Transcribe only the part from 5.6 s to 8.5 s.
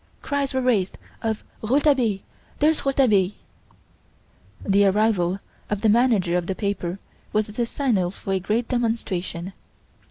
of the manager of the paper was the signal for a